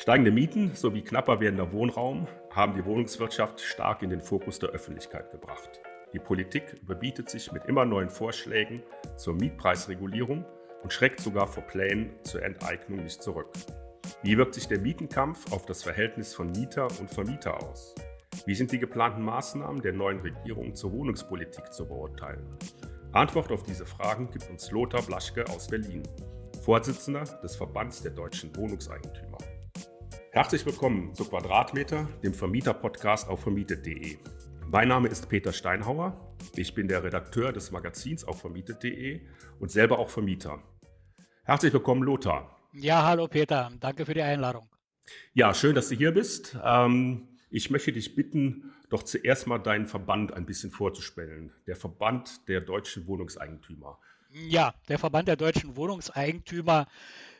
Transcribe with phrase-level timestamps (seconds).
[0.00, 5.32] Steigende Mieten sowie knapper werdender Wohnraum haben die Wohnungswirtschaft stark in den Fokus der Öffentlichkeit
[5.32, 5.80] gebracht.
[6.12, 8.84] Die Politik überbietet sich mit immer neuen Vorschlägen
[9.16, 10.44] zur Mietpreisregulierung
[10.84, 13.48] und schreckt sogar vor Plänen zur Enteignung nicht zurück.
[14.22, 17.96] Wie wirkt sich der Mietenkampf auf das Verhältnis von Mieter und Vermieter aus?
[18.46, 22.46] Wie sind die geplanten Maßnahmen der neuen Regierung zur Wohnungspolitik zu beurteilen?
[23.10, 26.04] Antwort auf diese Fragen gibt uns Lothar Blaschke aus Berlin,
[26.62, 29.27] Vorsitzender des Verbands der deutschen Wohnungseigentümer.
[30.38, 34.18] Herzlich willkommen zu Quadratmeter, dem Vermieter-Podcast auf vermietet.de.
[34.68, 36.32] Mein Name ist Peter Steinhauer.
[36.54, 39.20] Ich bin der Redakteur des Magazins auf vermietet.de
[39.58, 40.62] und selber auch Vermieter.
[41.42, 42.56] Herzlich willkommen, Lothar.
[42.72, 43.72] Ja, hallo Peter.
[43.80, 44.68] Danke für die Einladung.
[45.34, 46.56] Ja, schön, dass du hier bist.
[46.64, 51.52] Ähm, ich möchte dich bitten, doch zuerst mal deinen Verband ein bisschen vorzustellen.
[51.66, 53.98] Der Verband der deutschen Wohnungseigentümer.
[54.30, 56.86] Ja, der Verband der deutschen Wohnungseigentümer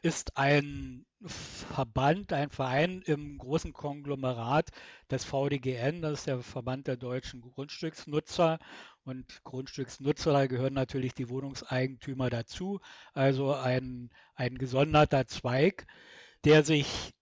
[0.02, 4.71] ist ein Verband, ein Verein im großen Konglomerat
[5.10, 8.59] des VDGN, das ist der Verband der deutschen Grundstücksnutzer.
[9.04, 12.80] Und Grundstücksnutzer, da gehören natürlich die Wohnungseigentümer dazu,
[13.15, 15.87] also ein, ein gesonderter Zweig,
[16.45, 17.15] der sich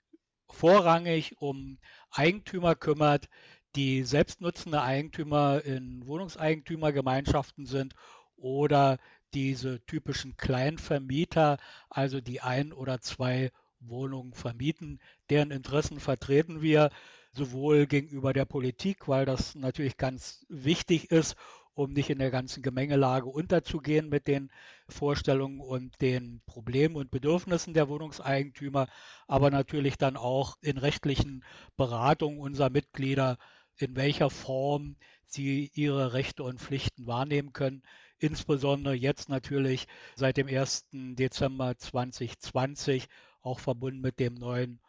[0.51, 1.79] vorrangig um
[2.11, 3.29] Eigentümer kümmert,
[3.77, 7.95] die selbstnutzende Eigentümer in Wohnungseigentümergemeinschaften sind
[8.37, 8.99] oder
[9.37, 11.59] diese typischen Kleinvermieter,
[11.91, 14.99] also die ein oder zwei Wohnungen vermieten,
[15.29, 16.89] deren Interessen vertreten wir
[17.33, 21.37] sowohl gegenüber der Politik, weil das natürlich ganz wichtig ist,
[21.75, 24.51] um nicht in der ganzen Gemengelage unterzugehen mit den
[24.89, 28.87] Vorstellungen und den Problemen und Bedürfnissen der Wohnungseigentümer,
[29.27, 31.45] aber natürlich dann auch in rechtlichen
[31.77, 33.37] Beratungen unserer Mitglieder,
[33.77, 37.83] in welcher Form sie ihre Rechte und Pflichten wahrnehmen können
[38.19, 40.87] insbesondere jetzt natürlich seit dem 1.
[40.93, 43.09] Dezember 2020
[43.43, 44.81] auch verbunden mit dem neuen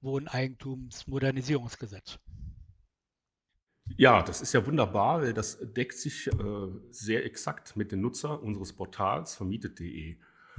[0.00, 2.18] Wohneigentumsmodernisierungsgesetz.
[3.96, 6.32] Ja, das ist ja wunderbar, weil das deckt sich äh,
[6.90, 10.16] sehr exakt mit den Nutzer unseres Portals vermietet.de.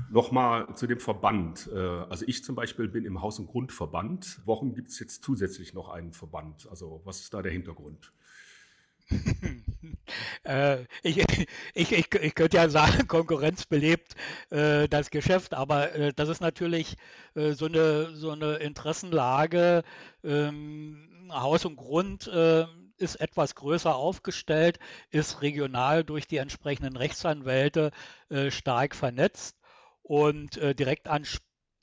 [0.09, 1.69] Nochmal zu dem Verband.
[1.73, 4.41] Äh, also ich zum Beispiel bin im Haus- und Grundverband.
[4.45, 6.67] Warum gibt es jetzt zusätzlich noch einen Verband?
[6.69, 8.12] Also was ist da der Hintergrund?
[10.44, 11.17] äh, ich,
[11.73, 14.16] ich, ich, ich könnte ja sagen, Konkurrenz belebt
[14.49, 16.95] äh, das Geschäft, aber äh, das ist natürlich
[17.35, 19.83] äh, so, eine, so eine Interessenlage.
[20.23, 22.66] Ähm, Haus und Grund äh,
[22.97, 24.79] ist etwas größer aufgestellt,
[25.09, 27.91] ist regional durch die entsprechenden Rechtsanwälte
[28.29, 29.57] äh, stark vernetzt
[30.03, 31.23] und direkt an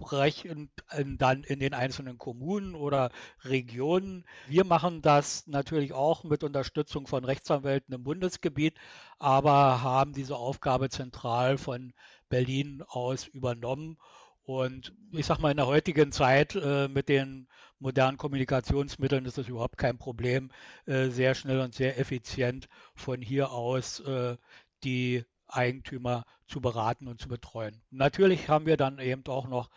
[0.00, 0.70] entsprechend
[1.18, 3.10] dann in den einzelnen Kommunen oder
[3.44, 4.24] Regionen.
[4.48, 8.74] Wir machen das natürlich auch mit Unterstützung von Rechtsanwälten im Bundesgebiet,
[9.18, 11.92] aber haben diese Aufgabe zentral von
[12.28, 13.98] Berlin aus übernommen.
[14.42, 17.46] Und ich sage mal, in der heutigen Zeit äh, mit den
[17.78, 20.50] modernen Kommunikationsmitteln ist es überhaupt kein Problem,
[20.86, 24.36] äh, sehr schnell und sehr effizient von hier aus äh,
[24.82, 27.80] die Eigentümer zu beraten und zu betreuen.
[27.90, 29.70] Natürlich haben wir dann eben auch noch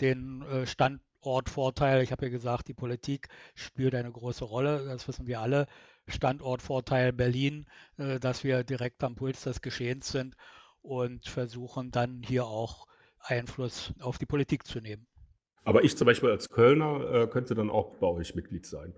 [0.00, 2.02] den äh, Standortvorteil.
[2.02, 4.84] Ich habe ja gesagt, die Politik spielt eine große Rolle.
[4.86, 5.66] Das wissen wir alle.
[6.06, 7.66] Standortvorteil Berlin,
[7.98, 10.36] äh, dass wir direkt am Puls des Geschehens sind
[10.82, 12.86] und versuchen dann hier auch
[13.20, 15.06] Einfluss auf die Politik zu nehmen.
[15.64, 18.94] Aber ich zum Beispiel als Kölner äh, könnte dann auch bei euch Mitglied sein.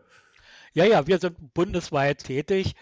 [0.72, 2.74] Ja, ja, wir sind bundesweit tätig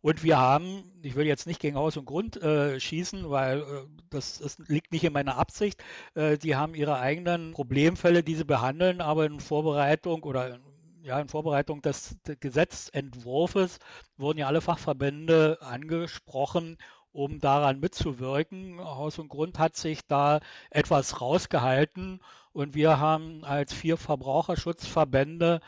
[0.00, 3.64] und wir haben, ich will jetzt nicht gegen Haus und Grund äh, schießen, weil äh,
[4.10, 5.82] das, das, liegt nicht in meiner Absicht.
[6.14, 10.58] Äh, die haben ihre eigenen Problemfälle, die sie behandeln, aber in Vorbereitung oder
[11.02, 13.78] ja, in Vorbereitung des, des Gesetzentwurfs
[14.16, 16.76] wurden ja alle Fachverbände angesprochen,
[17.12, 18.78] um daran mitzuwirken.
[18.78, 22.20] Haus und Grund hat sich da etwas rausgehalten
[22.52, 25.60] und wir haben als vier Verbraucherschutzverbände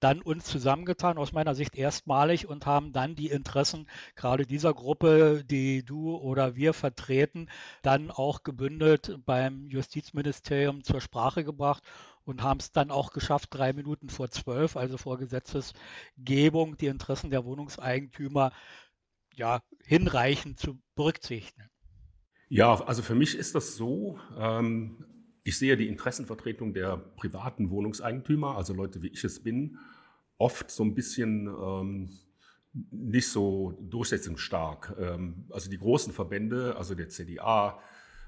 [0.00, 5.44] dann uns zusammengetan, aus meiner Sicht erstmalig, und haben dann die Interessen gerade dieser Gruppe,
[5.44, 7.48] die du oder wir vertreten,
[7.82, 11.82] dann auch gebündelt beim Justizministerium zur Sprache gebracht
[12.24, 17.30] und haben es dann auch geschafft, drei Minuten vor zwölf, also vor Gesetzesgebung, die Interessen
[17.30, 18.52] der Wohnungseigentümer
[19.34, 21.68] ja, hinreichend zu berücksichtigen.
[22.48, 25.04] Ja, also für mich ist das so, ähm,
[25.50, 29.78] ich sehe die Interessenvertretung der privaten Wohnungseigentümer, also Leute wie ich es bin,
[30.38, 32.10] oft so ein bisschen ähm,
[32.92, 34.94] nicht so durchsetzungsstark.
[34.96, 37.80] Ähm, also die großen Verbände, also der CDA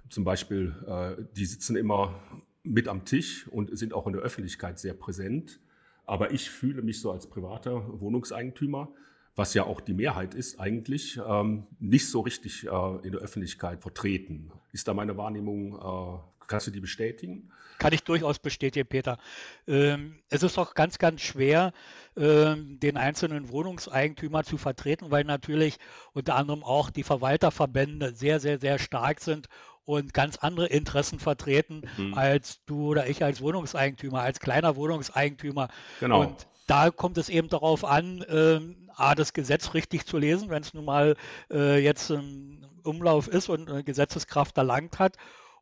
[0.08, 2.18] zum Beispiel, äh, die sitzen immer
[2.64, 5.60] mit am Tisch und sind auch in der Öffentlichkeit sehr präsent.
[6.06, 8.88] Aber ich fühle mich so als privater Wohnungseigentümer
[9.34, 13.80] was ja auch die Mehrheit ist, eigentlich ähm, nicht so richtig äh, in der Öffentlichkeit
[13.80, 14.50] vertreten.
[14.72, 16.18] Ist da meine Wahrnehmung, äh,
[16.52, 17.50] kannst du die bestätigen?
[17.78, 19.18] Kann ich durchaus bestätigen, Peter.
[19.66, 21.72] Ähm, es ist doch ganz, ganz schwer,
[22.16, 25.78] ähm, den einzelnen Wohnungseigentümer zu vertreten, weil natürlich
[26.12, 29.48] unter anderem auch die Verwalterverbände sehr, sehr, sehr stark sind
[29.84, 32.14] und ganz andere Interessen vertreten mhm.
[32.14, 35.68] als du oder ich als Wohnungseigentümer, als kleiner Wohnungseigentümer.
[36.00, 36.20] Genau.
[36.20, 38.60] Und da kommt es eben darauf an, äh,
[38.94, 41.16] A, das Gesetz richtig zu lesen, wenn es nun mal
[41.50, 45.16] äh, jetzt im Umlauf ist und eine Gesetzeskraft erlangt hat.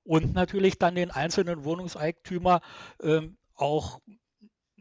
[0.04, 2.60] Und natürlich dann den einzelnen Wohnungseigentümer
[3.02, 3.20] äh,
[3.54, 4.00] auch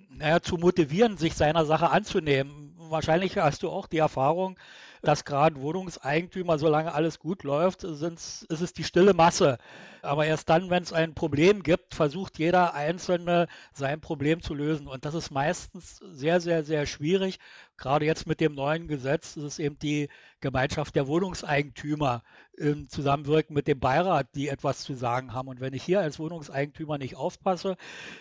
[0.10, 2.74] naja, zu motivieren, sich seiner Sache anzunehmen.
[2.78, 4.58] Wahrscheinlich hast du auch die Erfahrung,
[5.02, 8.02] dass gerade Wohnungseigentümer, solange alles gut läuft, ist
[8.50, 9.58] es die stille Masse.
[10.02, 14.88] Aber erst dann, wenn es ein Problem gibt, versucht jeder Einzelne sein Problem zu lösen.
[14.88, 17.40] Und das ist meistens sehr, sehr, sehr schwierig.
[17.78, 20.10] Gerade jetzt mit dem neuen Gesetz ist es eben die
[20.42, 22.24] Gemeinschaft der Wohnungseigentümer
[22.58, 25.48] im Zusammenwirken mit dem Beirat, die etwas zu sagen haben.
[25.48, 27.78] Und wenn ich hier als Wohnungseigentümer nicht aufpasse,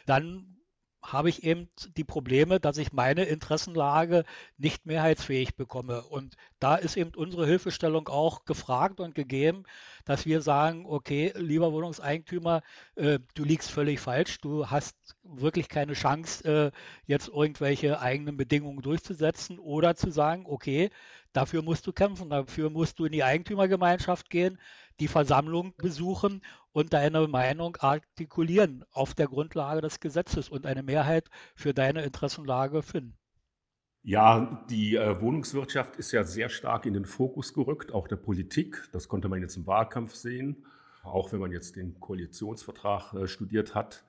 [0.06, 0.57] dann
[1.02, 4.24] habe ich eben die Probleme, dass ich meine Interessenlage
[4.56, 6.02] nicht mehrheitsfähig bekomme.
[6.02, 9.64] Und da ist eben unsere Hilfestellung auch gefragt und gegeben,
[10.04, 12.62] dass wir sagen, okay, lieber Wohnungseigentümer,
[12.96, 18.82] äh, du liegst völlig falsch, du hast wirklich keine Chance, äh, jetzt irgendwelche eigenen Bedingungen
[18.82, 20.90] durchzusetzen oder zu sagen, okay,
[21.32, 24.58] dafür musst du kämpfen, dafür musst du in die Eigentümergemeinschaft gehen,
[25.00, 26.42] die Versammlung besuchen
[26.72, 32.82] und deine Meinung artikulieren auf der Grundlage des Gesetzes und eine Mehrheit für deine Interessenlage
[32.82, 33.16] finden.
[34.02, 38.88] Ja, die äh, Wohnungswirtschaft ist ja sehr stark in den Fokus gerückt, auch der Politik.
[38.92, 40.64] Das konnte man jetzt im Wahlkampf sehen,
[41.02, 44.04] auch wenn man jetzt den Koalitionsvertrag äh, studiert hat.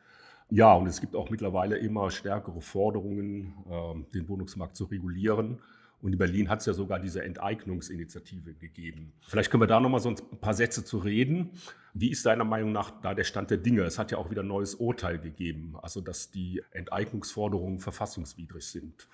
[0.51, 5.59] Ja, und es gibt auch mittlerweile immer stärkere Forderungen, äh, den Wohnungsmarkt zu regulieren.
[6.01, 9.11] Und in Berlin hat es ja sogar diese Enteignungsinitiative gegeben.
[9.27, 11.51] Vielleicht können wir da nochmal so ein paar Sätze zu reden.
[11.93, 13.81] Wie ist deiner Meinung nach da der Stand der Dinge?
[13.81, 19.09] Es hat ja auch wieder ein neues Urteil gegeben, also dass die Enteignungsforderungen verfassungswidrig sind.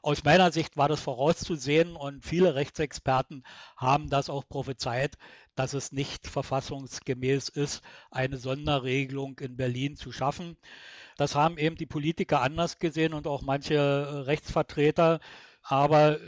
[0.00, 3.44] Aus meiner Sicht war das vorauszusehen und viele Rechtsexperten
[3.76, 5.16] haben das auch prophezeit,
[5.54, 10.56] dass es nicht verfassungsgemäß ist, eine Sonderregelung in Berlin zu schaffen.
[11.18, 15.20] Das haben eben die Politiker anders gesehen und auch manche Rechtsvertreter
[15.62, 16.18] aber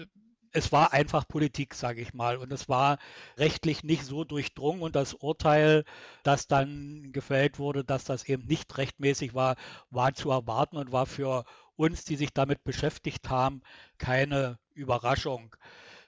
[0.55, 2.37] es war einfach Politik, sage ich mal.
[2.37, 2.99] Und es war
[3.37, 4.83] rechtlich nicht so durchdrungen.
[4.83, 5.85] Und das Urteil,
[6.23, 9.57] das dann gefällt wurde, dass das eben nicht rechtmäßig war,
[9.91, 11.45] war zu erwarten und war für
[11.77, 13.63] uns, die sich damit beschäftigt haben,
[13.99, 15.57] keine Überraschung.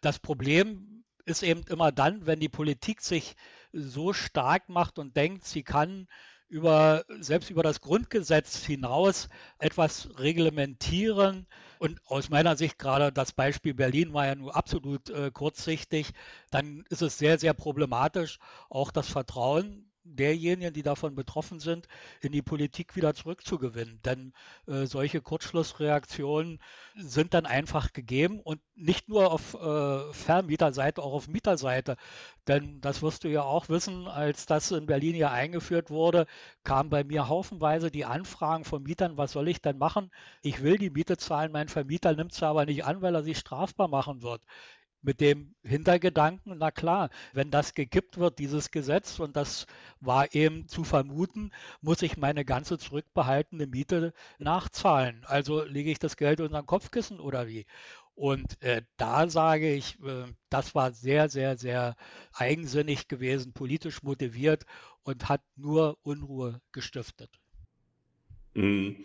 [0.01, 3.35] Das Problem ist eben immer dann, wenn die Politik sich
[3.73, 6.07] so stark macht und denkt, sie kann
[6.49, 9.29] über, selbst über das Grundgesetz hinaus
[9.59, 11.47] etwas reglementieren.
[11.79, 16.13] Und aus meiner Sicht gerade das Beispiel Berlin war ja nur absolut äh, kurzsichtig.
[16.51, 18.39] Dann ist es sehr, sehr problematisch,
[18.71, 21.89] auch das Vertrauen derjenigen, die davon betroffen sind,
[22.21, 24.01] in die Politik wieder zurückzugewinnen.
[24.05, 24.33] Denn
[24.67, 26.61] äh, solche Kurzschlussreaktionen
[26.95, 31.97] sind dann einfach gegeben und nicht nur auf äh, Vermieterseite, auch auf Mieterseite.
[32.47, 36.27] Denn das wirst du ja auch wissen, als das in Berlin ja eingeführt wurde,
[36.65, 40.11] kamen bei mir haufenweise die Anfragen von Mietern, was soll ich denn machen?
[40.43, 43.39] Ich will die Miete zahlen, mein Vermieter nimmt es aber nicht an, weil er sich
[43.39, 44.43] strafbar machen wird
[45.07, 49.67] mit dem Hintergedanken, na klar, wenn das gekippt wird, dieses Gesetz, und das
[50.01, 55.23] war eben zu vermuten, muss ich meine ganze zurückbehaltene Miete nachzahlen.
[55.27, 57.67] Also lege ich das Geld unter den Kopfkissen oder wie?
[58.17, 61.95] Und äh, da sage ich, äh, das war sehr, sehr, sehr
[62.33, 64.67] eigensinnig gewesen, politisch motiviert
[65.05, 67.31] und hat nur Unruhe gestiftet.
[68.55, 68.97] Mhm.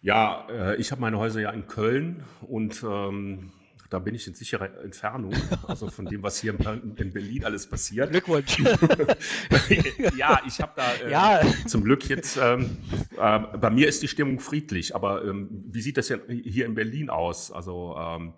[0.00, 3.50] Ja, äh, ich habe meine Häuser ja in Köln und ähm,
[3.90, 5.32] da bin ich in sicherer Entfernung,
[5.66, 6.54] also von dem, was hier
[6.96, 8.10] in Berlin alles passiert.
[8.10, 8.58] Glückwunsch.
[10.16, 11.40] ja, ich habe da äh, ja.
[11.66, 12.76] zum Glück jetzt, ähm,
[13.18, 17.08] äh, bei mir ist die Stimmung friedlich, aber ähm, wie sieht das hier in Berlin
[17.08, 17.50] aus?
[17.50, 18.34] Also ähm,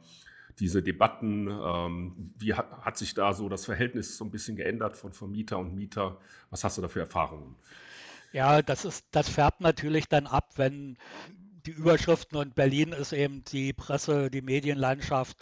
[0.61, 4.97] diese Debatten, ähm, wie hat, hat, sich da so das Verhältnis so ein bisschen geändert
[4.97, 6.19] von Vermieter und Mieter?
[6.51, 7.57] Was hast du da für Erfahrungen?
[8.33, 10.97] Ja, das ist, das färbt natürlich dann ab, wenn
[11.67, 15.37] die Überschriften und Berlin ist eben die Presse, die Medienlandschaft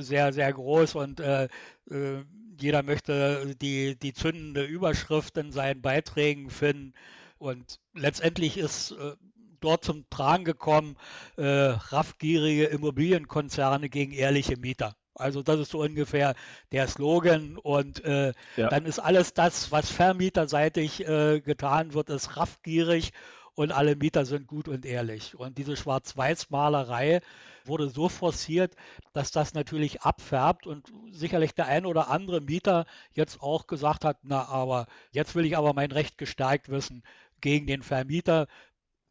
[0.00, 1.44] sehr, sehr groß und äh,
[1.90, 2.24] äh,
[2.58, 6.94] jeder möchte die, die zündende Überschrift in seinen Beiträgen finden.
[7.38, 9.16] Und letztendlich ist äh,
[9.60, 10.96] dort zum Tragen gekommen,
[11.36, 14.94] äh, raffgierige Immobilienkonzerne gegen ehrliche Mieter.
[15.14, 16.34] Also das ist so ungefähr
[16.72, 18.68] der Slogan und äh, ja.
[18.68, 23.12] dann ist alles das, was vermieterseitig äh, getan wird, ist raffgierig
[23.54, 25.36] und alle Mieter sind gut und ehrlich.
[25.36, 27.20] Und diese Schwarz-Weiß-Malerei
[27.64, 28.74] wurde so forciert,
[29.12, 34.18] dass das natürlich abfärbt und sicherlich der ein oder andere Mieter jetzt auch gesagt hat,
[34.22, 37.02] na aber jetzt will ich aber mein Recht gestärkt wissen
[37.40, 38.46] gegen den Vermieter.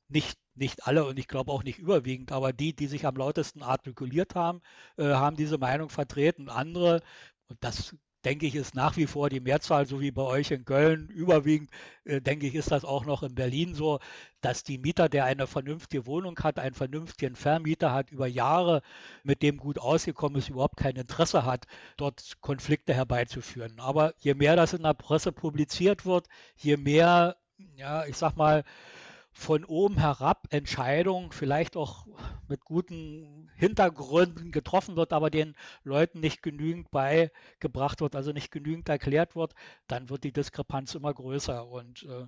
[0.09, 3.63] Nicht nicht alle und ich glaube auch nicht überwiegend, aber die, die sich am lautesten
[3.63, 4.61] artikuliert haben,
[4.97, 6.49] äh, haben diese Meinung vertreten.
[6.49, 7.01] Andere,
[7.47, 7.95] und das
[8.25, 11.07] denke ich, ist nach wie vor die Mehrzahl, so wie bei euch in Köln.
[11.09, 11.69] Überwiegend,
[12.05, 13.99] äh, denke ich, ist das auch noch in Berlin so,
[14.41, 18.81] dass die Mieter, der eine vernünftige Wohnung hat, einen vernünftigen Vermieter hat, über Jahre
[19.23, 21.65] mit dem gut ausgekommen ist, überhaupt kein Interesse hat,
[21.97, 23.79] dort Konflikte herbeizuführen.
[23.79, 26.27] Aber je mehr das in der Presse publiziert wird,
[26.57, 27.37] je mehr,
[27.75, 28.63] ja, ich sag mal,
[29.33, 32.05] von oben herab Entscheidungen, vielleicht auch
[32.47, 38.87] mit guten Hintergründen getroffen wird, aber den Leuten nicht genügend beigebracht wird, also nicht genügend
[38.89, 39.53] erklärt wird,
[39.87, 41.67] dann wird die Diskrepanz immer größer.
[41.67, 42.27] Und äh,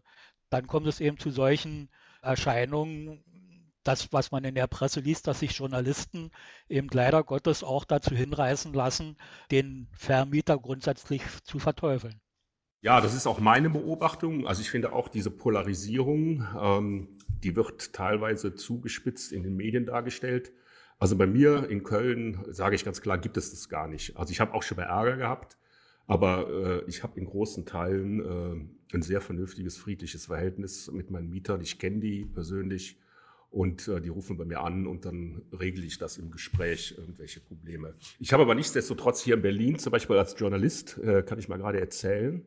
[0.49, 1.89] dann kommt es eben zu solchen
[2.21, 3.23] Erscheinungen,
[3.83, 6.31] das, was man in der Presse liest, dass sich Journalisten
[6.67, 9.15] eben leider Gottes auch dazu hinreißen lassen,
[9.51, 12.19] den Vermieter grundsätzlich zu verteufeln.
[12.85, 14.45] Ja, das ist auch meine Beobachtung.
[14.45, 17.07] Also ich finde auch diese Polarisierung, ähm,
[17.43, 20.51] die wird teilweise zugespitzt in den Medien dargestellt.
[20.99, 24.15] Also bei mir in Köln, sage ich ganz klar, gibt es das gar nicht.
[24.17, 25.57] Also ich habe auch schon mal Ärger gehabt,
[26.05, 31.31] aber äh, ich habe in großen Teilen äh, ein sehr vernünftiges, friedliches Verhältnis mit meinen
[31.31, 31.61] Mietern.
[31.61, 32.99] Ich kenne die persönlich
[33.49, 37.39] und äh, die rufen bei mir an und dann regle ich das im Gespräch, irgendwelche
[37.39, 37.95] Probleme.
[38.19, 41.57] Ich habe aber nichtsdestotrotz hier in Berlin, zum Beispiel als Journalist, äh, kann ich mal
[41.57, 42.45] gerade erzählen,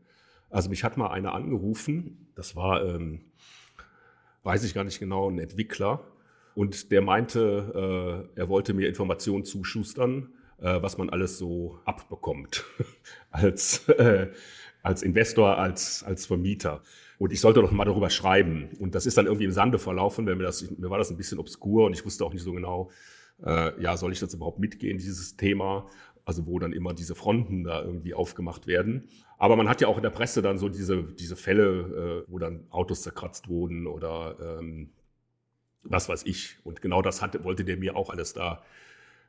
[0.51, 3.21] also mich hat mal einer angerufen, das war, ähm,
[4.45, 6.05] weiß ich gar nicht genau, ein Entwickler.
[6.55, 12.65] Und der meinte, äh, er wollte mir Informationen zuschustern, äh, was man alles so abbekommt
[13.31, 14.29] als, äh,
[14.83, 16.83] als Investor, als, als Vermieter.
[17.19, 18.71] Und ich sollte doch mal darüber schreiben.
[18.81, 21.17] Und das ist dann irgendwie im Sande verlaufen, weil mir, das, mir war das ein
[21.17, 22.91] bisschen obskur und ich wusste auch nicht so genau,
[23.45, 25.87] äh, ja, soll ich das überhaupt mitgehen, dieses Thema?
[26.29, 29.09] also wo dann immer diese Fronten da irgendwie aufgemacht werden.
[29.39, 32.39] Aber man hat ja auch in der Presse dann so diese, diese Fälle, äh, wo
[32.39, 34.91] dann Autos zerkratzt wurden oder ähm,
[35.85, 36.59] was weiß ich.
[36.65, 38.63] Und genau das hatte, wollte der mir auch alles da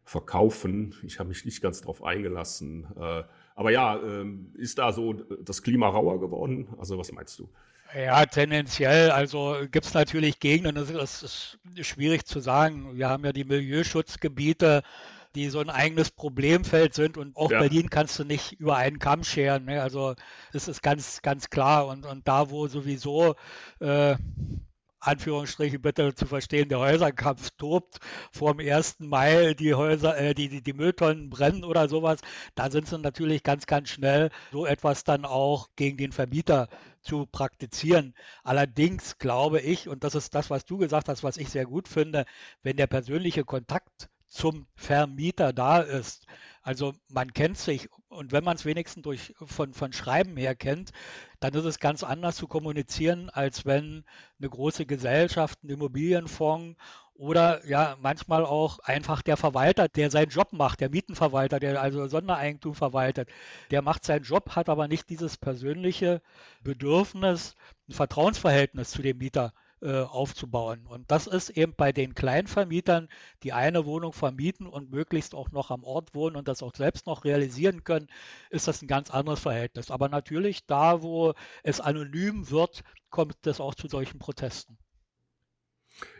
[0.03, 0.95] verkaufen.
[1.03, 2.87] Ich habe mich nicht ganz drauf eingelassen.
[2.99, 3.23] Äh,
[3.55, 4.25] aber ja, äh,
[4.55, 6.67] ist da so das Klima rauer geworden?
[6.79, 7.47] Also was meinst du?
[7.95, 9.11] Ja, tendenziell.
[9.11, 12.95] Also gibt es natürlich Gegenden, das ist, das ist schwierig zu sagen.
[12.97, 14.83] Wir haben ja die Milieuschutzgebiete
[15.35, 17.59] die so ein eigenes Problemfeld sind und auch ja.
[17.59, 19.65] Berlin kannst du nicht über einen Kamm scheren.
[19.65, 19.81] Ne?
[19.81, 20.15] Also
[20.53, 21.87] das ist ganz, ganz klar.
[21.87, 23.35] Und, und da, wo sowieso
[23.79, 24.15] äh,
[24.99, 27.99] Anführungsstriche bitte zu verstehen, der Häuserkampf tobt
[28.31, 28.99] vor dem 1.
[28.99, 32.19] Mai, die Häuser, äh, die, die, die Mülltonnen brennen oder sowas,
[32.55, 36.67] da sind sie natürlich ganz, ganz schnell, so etwas dann auch gegen den Vermieter
[37.01, 38.13] zu praktizieren.
[38.43, 41.87] Allerdings glaube ich, und das ist das, was du gesagt hast, was ich sehr gut
[41.87, 42.25] finde,
[42.61, 46.25] wenn der persönliche Kontakt zum Vermieter da ist.
[46.61, 50.91] Also man kennt sich und wenn man es wenigstens durch, von, von Schreiben her kennt,
[51.39, 54.05] dann ist es ganz anders zu kommunizieren, als wenn
[54.39, 56.77] eine große Gesellschaft, ein Immobilienfonds
[57.13, 62.07] oder ja manchmal auch einfach der Verwalter, der seinen Job macht, der Mietenverwalter, der also
[62.07, 63.29] Sondereigentum verwaltet,
[63.71, 66.21] der macht seinen Job, hat aber nicht dieses persönliche
[66.61, 67.55] Bedürfnis,
[67.89, 70.85] ein Vertrauensverhältnis zu dem Mieter äh, aufzubauen.
[70.87, 73.07] Und das ist eben bei den Kleinvermietern,
[73.43, 77.05] die eine Wohnung vermieten und möglichst auch noch am Ort wohnen und das auch selbst
[77.07, 78.07] noch realisieren können,
[78.49, 79.91] ist das ein ganz anderes Verhältnis.
[79.91, 81.33] Aber natürlich da, wo
[81.63, 84.77] es anonym wird, kommt es auch zu solchen Protesten.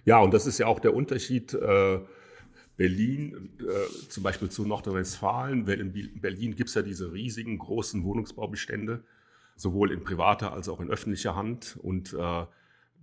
[0.05, 1.53] Ja, und das ist ja auch der Unterschied.
[1.53, 1.99] Äh
[2.79, 9.03] Berlin, äh, zum Beispiel zu Nordrhein-Westfalen, in Berlin gibt es ja diese riesigen großen Wohnungsbaubestände,
[9.57, 11.77] sowohl in privater als auch in öffentlicher Hand.
[11.81, 12.45] Und äh,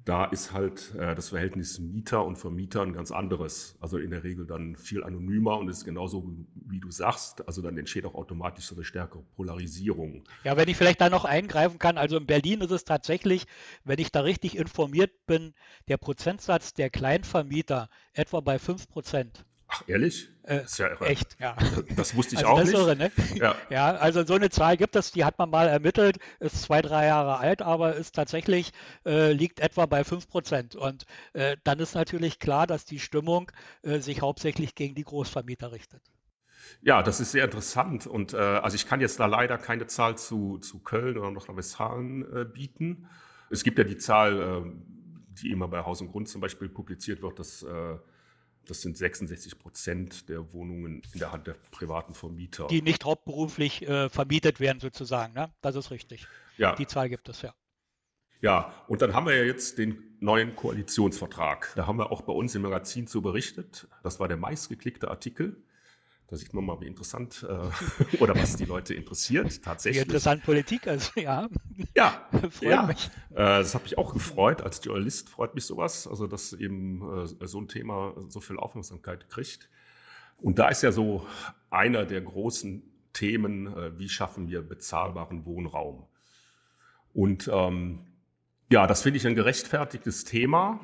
[0.06, 3.76] da ist halt äh, das Verhältnis Mieter und Vermieter ein ganz anderes.
[3.80, 7.46] Also in der Regel dann viel anonymer und ist genauso, wie du sagst.
[7.46, 10.22] Also dann entsteht auch automatisch so eine stärkere Polarisierung.
[10.44, 11.98] Ja, wenn ich vielleicht da noch eingreifen kann.
[11.98, 13.46] Also in Berlin ist es tatsächlich,
[13.84, 15.54] wenn ich da richtig informiert bin,
[15.88, 19.44] der Prozentsatz der Kleinvermieter etwa bei 5 Prozent.
[19.68, 20.28] Ach, ehrlich?
[20.44, 21.56] Äh, ja echt, ja.
[21.96, 22.72] Das wusste ich also auch nicht.
[22.72, 23.10] Irre, ne?
[23.34, 23.56] ja.
[23.68, 27.06] ja, also so eine Zahl gibt es, die hat man mal ermittelt, ist zwei, drei
[27.06, 28.72] Jahre alt, aber ist tatsächlich,
[29.04, 30.76] äh, liegt etwa bei 5 Prozent.
[30.76, 33.50] Und äh, dann ist natürlich klar, dass die Stimmung
[33.82, 36.02] äh, sich hauptsächlich gegen die Großvermieter richtet.
[36.80, 38.06] Ja, das ist sehr interessant.
[38.06, 42.22] Und äh, also ich kann jetzt da leider keine Zahl zu, zu Köln oder Nordrhein-Westfalen
[42.22, 43.08] äh, bieten.
[43.50, 44.72] Es gibt ja die Zahl,
[45.30, 47.64] die immer bei Haus und Grund zum Beispiel publiziert wird, dass
[48.66, 52.66] das sind 66 Prozent der Wohnungen in der Hand der privaten Vermieter.
[52.68, 55.34] Die nicht hauptberuflich äh, vermietet werden, sozusagen.
[55.34, 55.52] Ne?
[55.60, 56.26] Das ist richtig.
[56.56, 56.74] Ja.
[56.74, 57.54] Die Zahl gibt es, ja.
[58.40, 61.72] Ja, und dann haben wir ja jetzt den neuen Koalitionsvertrag.
[61.74, 63.88] Da haben wir auch bei uns im Magazin zu berichtet.
[64.02, 65.56] Das war der meistgeklickte Artikel.
[66.28, 70.02] Da sieht man mal, wie interessant äh, oder was die Leute interessiert tatsächlich.
[70.02, 71.48] Wie interessant Politik ist, ja.
[71.94, 72.28] Ja,
[72.60, 72.82] ja.
[72.82, 73.10] Mich.
[73.30, 74.60] Äh, das hat mich auch gefreut.
[74.60, 79.28] Als Journalist freut mich sowas, also dass eben äh, so ein Thema so viel Aufmerksamkeit
[79.28, 79.70] kriegt.
[80.38, 81.26] Und da ist ja so
[81.70, 86.06] einer der großen Themen, äh, wie schaffen wir bezahlbaren Wohnraum.
[87.14, 88.00] Und ähm,
[88.70, 90.80] ja, das finde ich ein gerechtfertigtes Thema.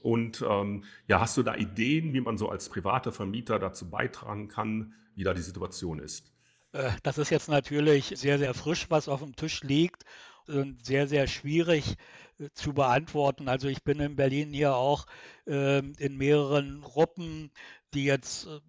[0.00, 4.48] Und ähm, ja, hast du da Ideen, wie man so als privater Vermieter dazu beitragen
[4.48, 6.32] kann, wie da die Situation ist?
[6.72, 10.04] Äh, das ist jetzt natürlich sehr, sehr frisch, was auf dem Tisch liegt
[10.46, 11.96] und sehr, sehr schwierig
[12.38, 13.48] äh, zu beantworten.
[13.48, 15.06] Also ich bin in Berlin hier auch
[15.46, 17.50] äh, in mehreren Gruppen,
[17.94, 18.60] die jetzt äh,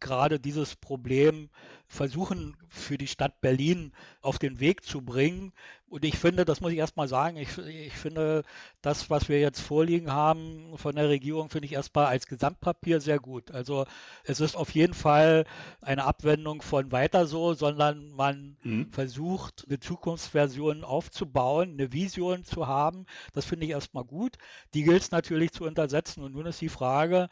[0.00, 1.48] gerade dieses Problem
[1.86, 5.52] versuchen für die Stadt Berlin auf den Weg zu bringen.
[5.88, 8.44] Und ich finde, das muss ich erstmal sagen, ich, ich finde,
[8.82, 13.18] das, was wir jetzt vorliegen haben von der Regierung, finde ich erstmal als Gesamtpapier sehr
[13.18, 13.50] gut.
[13.52, 13.86] Also
[14.24, 15.46] es ist auf jeden Fall
[15.80, 18.92] eine Abwendung von weiter so, sondern man mhm.
[18.92, 23.06] versucht, eine Zukunftsversion aufzubauen, eine Vision zu haben.
[23.32, 24.36] Das finde ich erstmal gut.
[24.74, 26.22] Die gilt es natürlich zu untersetzen.
[26.22, 27.30] Und nun ist die Frage,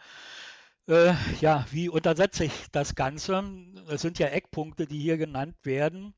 [0.88, 3.42] äh, ja, wie untersetze ich das Ganze?
[3.88, 6.14] Es sind ja Eckpunkte, die hier genannt werden.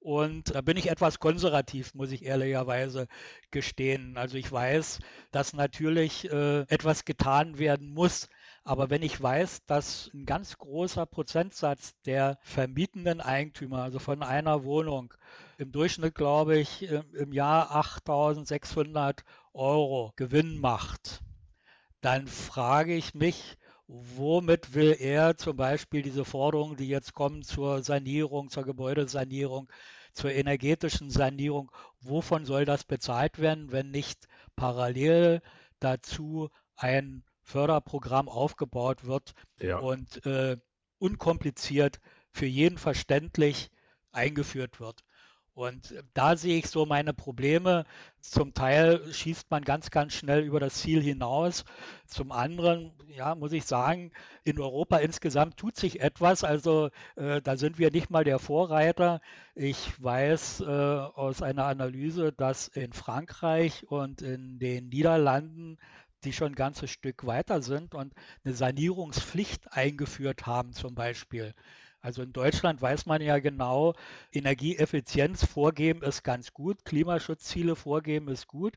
[0.00, 3.08] Und da bin ich etwas konservativ, muss ich ehrlicherweise
[3.50, 4.16] gestehen.
[4.16, 5.00] Also ich weiß,
[5.32, 8.28] dass natürlich äh, etwas getan werden muss.
[8.62, 14.64] Aber wenn ich weiß, dass ein ganz großer Prozentsatz der vermietenden Eigentümer, also von einer
[14.64, 15.12] Wohnung,
[15.58, 21.20] im Durchschnitt, glaube ich, im Jahr 8.600 Euro Gewinn macht,
[22.00, 23.56] dann frage ich mich,
[23.88, 29.68] womit will er zum Beispiel diese Forderungen, die jetzt kommen zur Sanierung, zur Gebäudesanierung,
[30.12, 34.26] zur energetischen Sanierung, wovon soll das bezahlt werden, wenn nicht
[34.56, 35.40] parallel
[35.78, 39.78] dazu ein Förderprogramm aufgebaut wird ja.
[39.78, 40.56] und äh,
[40.98, 42.00] unkompliziert
[42.32, 43.70] für jeden verständlich
[44.10, 45.04] eingeführt wird.
[45.56, 47.86] Und da sehe ich so meine Probleme.
[48.20, 51.64] Zum Teil schießt man ganz, ganz schnell über das Ziel hinaus.
[52.06, 54.12] Zum anderen, ja, muss ich sagen,
[54.44, 56.44] in Europa insgesamt tut sich etwas.
[56.44, 59.22] Also äh, da sind wir nicht mal der Vorreiter.
[59.54, 65.78] Ich weiß äh, aus einer Analyse, dass in Frankreich und in den Niederlanden
[66.24, 68.12] die schon ein ganzes Stück weiter sind und
[68.44, 71.54] eine Sanierungspflicht eingeführt haben zum Beispiel.
[72.06, 73.94] Also in Deutschland weiß man ja genau,
[74.30, 78.74] Energieeffizienz vorgeben ist ganz gut, Klimaschutzziele vorgeben ist gut,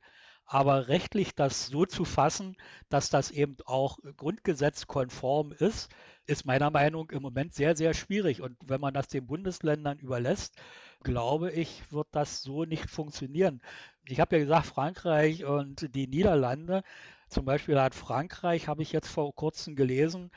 [0.48, 2.58] aber rechtlich das so zu fassen,
[2.90, 5.92] dass das eben auch grundgesetzkonform ist,
[6.26, 8.42] ist meiner Meinung im Moment sehr, sehr schwierig.
[8.42, 10.56] Und wenn man das den Bundesländern überlässt,
[11.04, 13.62] glaube ich, wird das so nicht funktionieren.
[14.06, 16.82] Ich habe ja gesagt, Frankreich und die Niederlande,
[17.28, 20.32] zum Beispiel hat Frankreich, habe ich jetzt vor kurzem gelesen,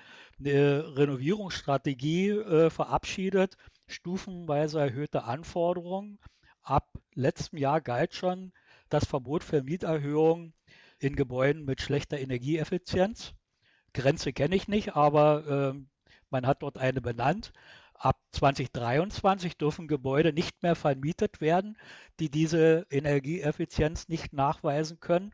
[0.44, 6.18] eine Renovierungsstrategie äh, verabschiedet, stufenweise erhöhte Anforderungen.
[6.62, 8.52] Ab letztem Jahr galt schon
[8.88, 10.54] das Verbot für Mieterhöhungen
[10.98, 13.34] in Gebäuden mit schlechter Energieeffizienz.
[13.94, 15.80] Grenze kenne ich nicht, aber äh,
[16.30, 17.52] man hat dort eine benannt.
[17.94, 21.76] Ab 2023 dürfen Gebäude nicht mehr vermietet werden,
[22.18, 25.32] die diese Energieeffizienz nicht nachweisen können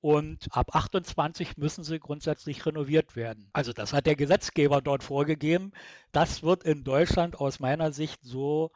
[0.00, 3.48] und ab 28 müssen sie grundsätzlich renoviert werden.
[3.52, 5.72] Also das hat der Gesetzgeber dort vorgegeben.
[6.12, 8.70] Das wird in Deutschland aus meiner Sicht so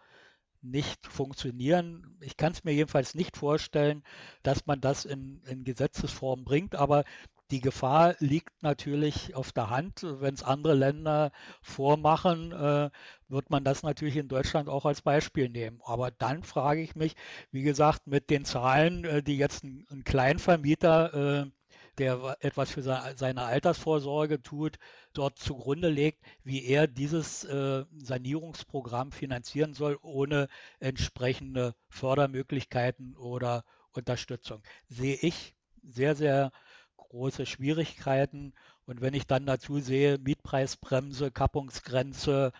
[0.61, 2.17] nicht funktionieren.
[2.21, 4.03] Ich kann es mir jedenfalls nicht vorstellen,
[4.43, 7.05] dass man das in, in Gesetzesform bringt, aber
[7.51, 10.03] die Gefahr liegt natürlich auf der Hand.
[10.03, 11.31] Wenn es andere Länder
[11.63, 12.91] vormachen, äh,
[13.29, 15.81] wird man das natürlich in Deutschland auch als Beispiel nehmen.
[15.85, 17.15] Aber dann frage ich mich,
[17.51, 21.51] wie gesagt, mit den Zahlen, äh, die jetzt ein, ein Kleinvermieter, äh,
[21.99, 24.79] der etwas für seine Altersvorsorge tut,
[25.13, 30.49] dort zugrunde legt, wie er dieses äh, Sanierungsprogramm finanzieren soll, ohne
[30.81, 34.63] entsprechende Fördermöglichkeiten oder Unterstützung.
[34.89, 36.51] Sehe ich sehr, sehr
[37.15, 38.53] große Schwierigkeiten.
[38.87, 42.53] Und wenn ich dann dazu sehe, Mietpreisbremse, Kappungsgrenze,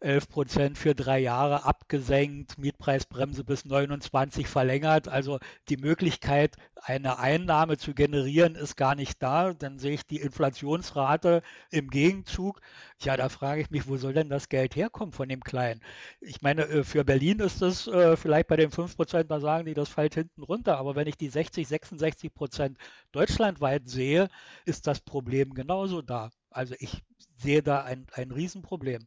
[0.00, 5.08] 11 Prozent für drei Jahre abgesenkt, Mietpreisbremse bis 29 verlängert.
[5.08, 9.54] Also die Möglichkeit, eine Einnahme zu generieren, ist gar nicht da.
[9.54, 12.60] Dann sehe ich die Inflationsrate im Gegenzug.
[13.00, 15.80] Ja, da frage ich mich, wo soll denn das Geld herkommen von dem Kleinen?
[16.20, 19.66] Ich meine, äh, für Berlin ist es äh, vielleicht bei den 5 Prozent, da sagen
[19.66, 20.78] die, das fällt hinten runter.
[20.78, 22.78] Aber wenn ich die 60, 66 Prozent
[23.12, 24.28] deutschlandweit sehe,
[24.64, 26.30] ist das Problem genauso da.
[26.50, 27.02] Also ich
[27.36, 29.06] sehe da ein, ein Riesenproblem.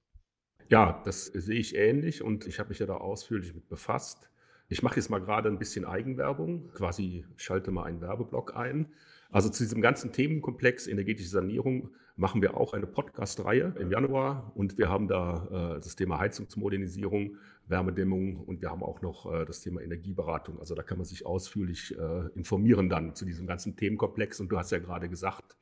[0.70, 4.30] Ja, das sehe ich ähnlich und ich habe mich ja da ausführlich mit befasst.
[4.68, 8.88] Ich mache jetzt mal gerade ein bisschen Eigenwerbung, quasi schalte mal einen Werbeblock ein.
[9.32, 14.78] Also zu diesem ganzen Themenkomplex energetische Sanierung machen wir auch eine Podcast-Reihe im Januar und
[14.78, 19.62] wir haben da äh, das Thema Heizungsmodernisierung, Wärmedämmung und wir haben auch noch äh, das
[19.62, 20.60] Thema Energieberatung.
[20.60, 24.58] Also da kann man sich ausführlich äh, informieren dann zu diesem ganzen Themenkomplex und du
[24.58, 25.56] hast ja gerade gesagt,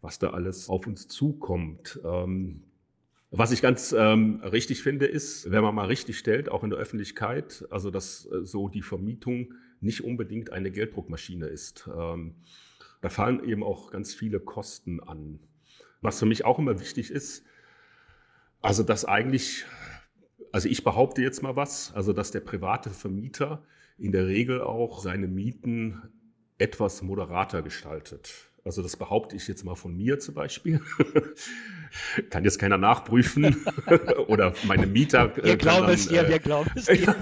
[0.00, 2.00] was da alles auf uns zukommt.
[2.04, 2.64] Ähm,
[3.30, 6.78] was ich ganz ähm, richtig finde, ist, wenn man mal richtig stellt, auch in der
[6.78, 11.88] Öffentlichkeit, also dass äh, so die Vermietung nicht unbedingt eine Gelddruckmaschine ist.
[11.96, 12.34] Ähm,
[13.00, 15.38] da fallen eben auch ganz viele Kosten an.
[16.00, 17.44] Was für mich auch immer wichtig ist,
[18.62, 19.64] also dass eigentlich,
[20.52, 23.64] also ich behaupte jetzt mal was, also dass der private Vermieter
[23.96, 26.02] in der Regel auch seine Mieten
[26.58, 28.49] etwas moderater gestaltet.
[28.70, 30.80] Also das behaupte ich jetzt mal von mir zum Beispiel.
[32.30, 33.66] kann jetzt keiner nachprüfen
[34.28, 35.34] oder meine Mieter.
[35.34, 37.16] Wir glauben dann, es dir, äh, wir glauben es dir.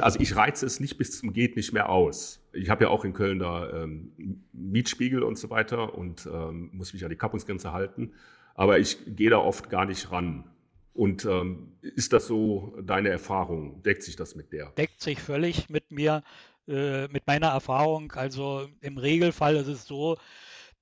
[0.00, 2.46] also ich reize es nicht bis zum geht nicht mehr aus.
[2.52, 4.12] Ich habe ja auch in Köln da ähm,
[4.52, 8.12] Mietspiegel und so weiter und ähm, muss mich an die Kappungsgrenze halten.
[8.54, 10.44] Aber ich gehe da oft gar nicht ran.
[10.92, 13.82] Und ähm, ist das so deine Erfahrung?
[13.84, 14.66] Deckt sich das mit der?
[14.72, 16.22] Deckt sich völlig mit mir.
[16.70, 18.12] Äh, mit meiner Erfahrung.
[18.12, 20.16] Also im Regelfall ist es so,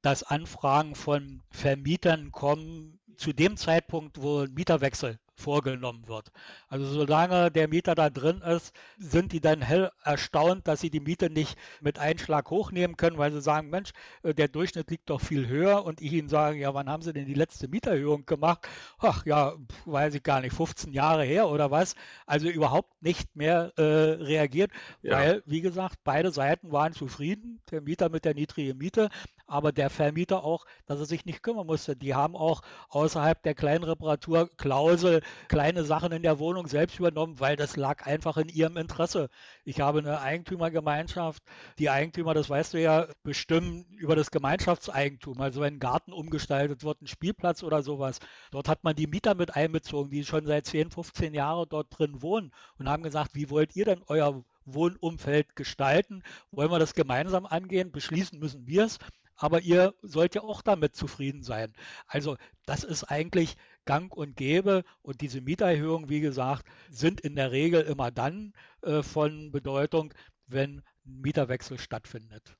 [0.03, 6.31] dass Anfragen von Vermietern kommen zu dem Zeitpunkt, wo ein Mieterwechsel vorgenommen wird.
[6.69, 11.01] Also solange der Mieter da drin ist, sind die dann hell erstaunt, dass sie die
[11.01, 13.91] Miete nicht mit Einschlag hochnehmen können, weil sie sagen, Mensch,
[14.23, 17.13] äh, der Durchschnitt liegt doch viel höher und ich ihnen sage, ja, wann haben sie
[17.13, 18.69] denn die letzte Mieterhöhung gemacht?
[18.99, 19.55] Ach ja,
[19.87, 21.95] weiß ich gar nicht, 15 Jahre her oder was?
[22.27, 24.73] Also überhaupt nicht mehr äh, reagiert,
[25.03, 25.17] ja.
[25.17, 29.09] weil, wie gesagt, beide Seiten waren zufrieden, der Mieter mit der niedrigen Miete,
[29.49, 31.97] aber der Vermieter auch, dass er sich nicht kümmern musste.
[31.97, 37.57] Die haben auch außerhalb der kleinen Reparaturklausel kleine Sachen in der Wohnung selbst übernommen, weil
[37.57, 39.29] das lag einfach in ihrem Interesse.
[39.65, 41.43] Ich habe eine Eigentümergemeinschaft.
[41.79, 45.41] Die Eigentümer, das weißt du ja, bestimmen über das Gemeinschaftseigentum.
[45.41, 48.21] Also wenn ein Garten umgestaltet wird, ein Spielplatz oder sowas.
[48.51, 52.23] Dort hat man die Mieter mit einbezogen, die schon seit 10, 15 Jahren dort drin
[52.23, 56.23] wohnen und haben gesagt, wie wollt ihr denn euer Wohnumfeld gestalten?
[56.51, 57.91] Wollen wir das gemeinsam angehen?
[57.91, 58.99] Beschließen müssen wir es
[59.39, 61.73] aber ihr sollt ja auch damit zufrieden sein.
[62.07, 67.53] Also das ist eigentlich gang und gäbe und diese Mieterhöhungen, wie gesagt, sind in der
[67.53, 70.13] Regel immer dann äh, von Bedeutung,
[70.47, 72.57] wenn ein Mieterwechsel stattfindet.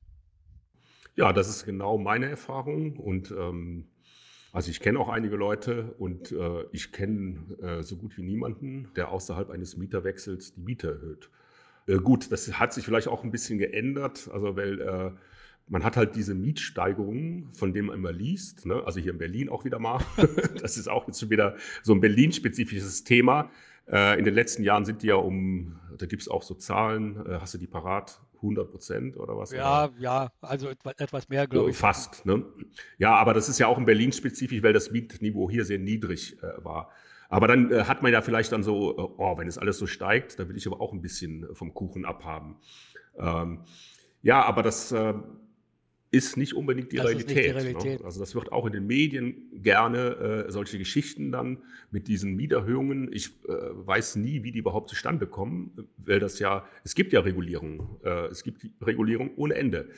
[1.17, 3.89] Ja, das ist genau meine Erfahrung und ähm,
[4.53, 8.89] also ich kenne auch einige Leute und äh, ich kenne äh, so gut wie niemanden,
[8.95, 11.29] der außerhalb eines Mieterwechsels die Miete erhöht.
[11.89, 15.11] Äh, gut, das hat sich vielleicht auch ein bisschen geändert, also weil äh,
[15.69, 18.83] man hat halt diese Mietsteigerungen, von denen man immer liest, ne?
[18.85, 20.01] also hier in Berlin auch wieder mal.
[20.63, 23.51] das ist auch jetzt schon wieder so ein Berlin-spezifisches Thema.
[23.87, 27.25] Äh, in den letzten Jahren sind die ja um, da gibt es auch so Zahlen,
[27.27, 28.21] äh, hast du die parat?
[28.37, 29.51] 100 Prozent oder was?
[29.51, 29.95] Ja, oder?
[29.99, 31.77] ja, also etwas mehr, glaube ich.
[31.77, 32.45] Fast, ne?
[32.99, 36.41] Ja, aber das ist ja auch in Berlin spezifisch, weil das Mietniveau hier sehr niedrig
[36.43, 36.91] äh, war.
[37.29, 39.87] Aber dann äh, hat man ja vielleicht dann so, äh, oh, wenn es alles so
[39.87, 42.57] steigt, dann will ich aber auch ein bisschen vom Kuchen abhaben.
[43.19, 43.65] Ähm,
[44.23, 45.15] ja, aber das äh,
[46.11, 48.01] ist nicht unbedingt die, Realität, nicht die Realität.
[48.01, 48.07] Ne?
[48.07, 51.59] Also das wird auch in den Medien gerne äh, solche Geschichten dann
[51.91, 53.13] mit diesen Mieterhöhungen.
[53.13, 57.21] Ich äh, weiß nie, wie die überhaupt zustande kommen, weil das ja, es gibt ja
[57.21, 59.91] Regulierung, äh, es gibt Regulierung ohne Ende.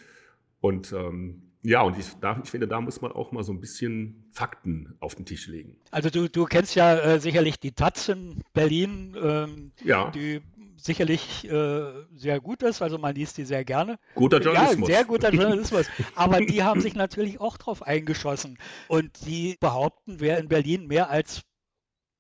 [0.61, 3.61] Und ähm, ja, und ich, da, ich finde, da muss man auch mal so ein
[3.61, 5.77] bisschen Fakten auf den Tisch legen.
[5.91, 10.11] Also du, du kennst ja äh, sicherlich die Taz in Berlin, ähm, ja.
[10.11, 10.41] die
[10.85, 13.99] sicherlich äh, sehr gut ist, also man liest die sehr gerne.
[14.15, 14.89] Guter Journalismus.
[14.89, 15.87] Ja, sehr guter Journalismus.
[16.15, 18.59] Aber die haben sich natürlich auch drauf eingeschossen.
[18.89, 21.43] Und die behaupten, wer in Berlin mehr als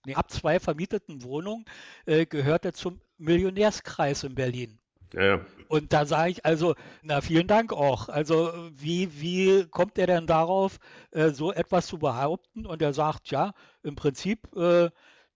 [0.07, 1.64] nee, ab zwei vermieteten Wohnungen
[2.07, 4.79] äh, gehört er zum Millionärskreis in Berlin.
[5.12, 5.40] Ja, ja.
[5.68, 8.09] Und da sage ich also, na vielen Dank auch.
[8.09, 10.79] Also wie, wie kommt er denn darauf,
[11.11, 12.66] äh, so etwas zu behaupten?
[12.66, 14.90] Und er sagt, ja, im Prinzip äh,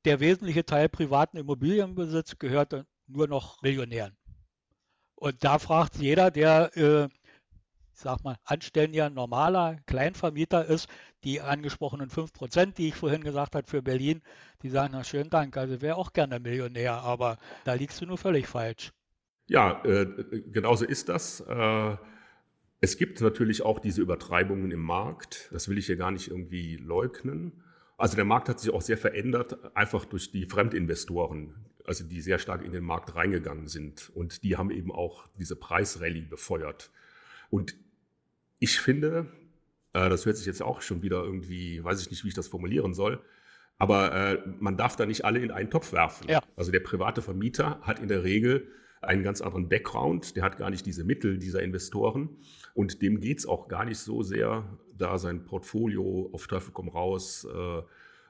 [0.04, 4.16] der wesentliche Teil privaten Immobilienbesitz gehört nur noch Millionären.
[5.14, 10.88] Und da fragt jeder, der, äh, ich sag mal, anständiger, normaler Kleinvermieter ist,
[11.22, 14.20] die angesprochenen 5%, die ich vorhin gesagt habe für Berlin,
[14.62, 18.18] die sagen, na schönen Dank, also wäre auch gerne Millionär, aber da liegst du nur
[18.18, 18.92] völlig falsch.
[19.46, 20.06] Ja, äh,
[20.50, 21.40] genauso ist das.
[21.40, 21.96] Äh,
[22.80, 25.48] es gibt natürlich auch diese Übertreibungen im Markt.
[25.52, 27.62] Das will ich hier gar nicht irgendwie leugnen.
[27.96, 32.38] Also der Markt hat sich auch sehr verändert, einfach durch die Fremdinvestoren, also die sehr
[32.38, 34.10] stark in den Markt reingegangen sind.
[34.14, 36.90] Und die haben eben auch diese Preisrallye befeuert.
[37.50, 37.76] Und
[38.58, 39.26] ich finde,
[39.92, 42.48] äh, das hört sich jetzt auch schon wieder irgendwie, weiß ich nicht, wie ich das
[42.48, 43.22] formulieren soll,
[43.78, 46.28] aber äh, man darf da nicht alle in einen Topf werfen.
[46.28, 46.40] Ja.
[46.56, 48.68] Also der private Vermieter hat in der Regel
[49.02, 52.38] einen ganz anderen Background, der hat gar nicht diese Mittel dieser Investoren
[52.72, 54.64] und dem geht es auch gar nicht so sehr,
[54.96, 57.82] da sein Portfolio auf Teufel komm raus äh,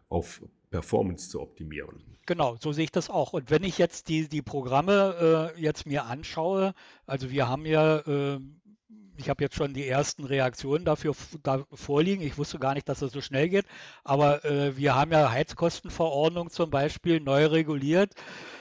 [0.09, 0.43] auf
[0.75, 2.03] Performance zu optimieren.
[2.27, 3.33] Genau, so sehe ich das auch.
[3.33, 6.75] Und wenn ich jetzt die, die Programme äh, jetzt mir anschaue,
[7.07, 8.41] also wir haben ja äh,
[9.17, 12.25] ich habe jetzt schon die ersten Reaktionen dafür da vorliegen.
[12.25, 13.67] Ich wusste gar nicht, dass das so schnell geht.
[14.03, 18.13] Aber äh, wir haben ja Heizkostenverordnung zum Beispiel neu reguliert.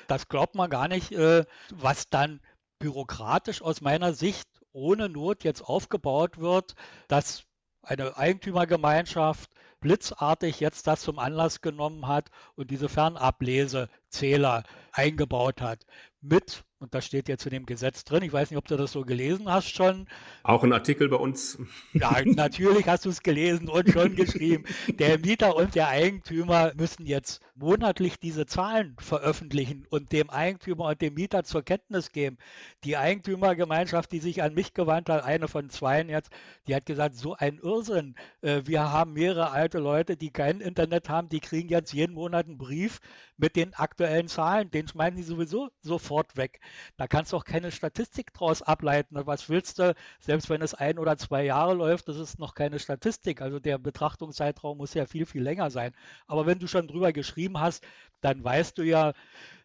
[0.07, 2.41] Das glaubt man gar nicht, äh, was dann
[2.77, 6.75] bürokratisch aus meiner Sicht ohne Not jetzt aufgebaut wird,
[7.07, 7.45] dass
[7.81, 9.49] eine Eigentümergemeinschaft
[9.83, 15.85] blitzartig jetzt das zum Anlass genommen hat und diese Fernablesezähler eingebaut hat.
[16.21, 18.23] Mit und das steht jetzt in dem Gesetz drin.
[18.23, 20.05] Ich weiß nicht, ob du das so gelesen hast schon.
[20.43, 21.57] Auch ein Artikel bei uns.
[21.93, 24.65] Ja, natürlich hast du es gelesen und schon geschrieben.
[24.89, 31.01] Der Mieter und der Eigentümer müssen jetzt monatlich diese Zahlen veröffentlichen und dem Eigentümer und
[31.01, 32.37] dem Mieter zur Kenntnis geben.
[32.83, 36.31] Die Eigentümergemeinschaft, die sich an mich gewandt hat, eine von zweien jetzt,
[36.67, 38.15] die hat gesagt, so ein Irrsinn.
[38.41, 42.47] Äh, wir haben mehrere alte Leute, die kein Internet haben, die kriegen jetzt jeden Monat
[42.47, 42.99] einen Brief
[43.37, 44.71] mit den aktuellen Zahlen.
[44.71, 46.59] Den schmeißen die sowieso sofort weg.
[46.97, 49.15] Da kannst du auch keine Statistik draus ableiten.
[49.25, 52.79] Was willst du, selbst wenn es ein oder zwei Jahre läuft, das ist noch keine
[52.79, 53.41] Statistik.
[53.41, 55.93] Also der Betrachtungszeitraum muss ja viel, viel länger sein.
[56.27, 57.83] Aber wenn du schon drüber geschrieben hast,
[58.21, 59.13] dann weißt du ja,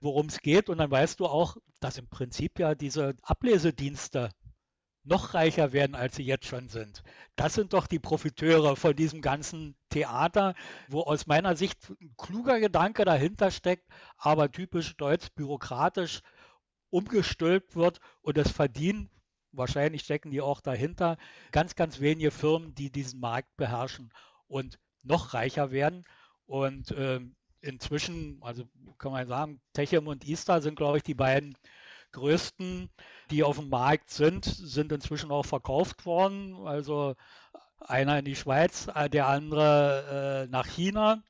[0.01, 4.31] worum es geht und dann weißt du auch, dass im Prinzip ja diese Ablesedienste
[5.09, 7.03] noch reicher werden, als sie jetzt schon sind.
[7.37, 10.55] Das sind doch die Profiteure von diesem ganzen Theater,
[10.89, 16.21] wo aus meiner Sicht ein kluger Gedanke dahinter steckt, aber typisch deutsch bürokratisch
[16.91, 19.11] umgestülpt wird und das verdienen,
[19.53, 21.17] wahrscheinlich stecken die auch dahinter,
[21.53, 24.13] ganz, ganz wenige Firmen, die diesen Markt beherrschen
[24.47, 26.05] und noch reicher werden.
[26.47, 27.21] Und äh,
[27.61, 28.69] inzwischen, also
[28.99, 31.57] kann man sagen, Techem und Ista sind, glaube ich, die beiden
[32.13, 32.91] größten,
[33.31, 36.55] die auf dem Markt sind, sind inzwischen auch verkauft worden.
[36.67, 37.15] Also
[37.81, 41.23] einer in die Schweiz, äh, der andere äh, nach China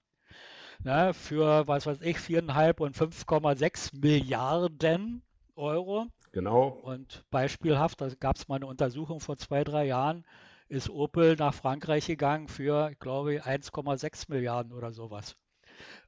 [0.84, 5.22] ne, für, was weiß ich, 4,5 und 5,6 Milliarden
[5.56, 6.06] Euro.
[6.32, 6.68] Genau.
[6.68, 10.24] Und beispielhaft, da gab es mal eine Untersuchung vor zwei, drei Jahren,
[10.68, 15.36] ist Opel nach Frankreich gegangen für, ich glaube, 1,6 Milliarden oder sowas.